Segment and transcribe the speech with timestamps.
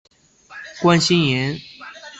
[0.81, 1.59] 关心妍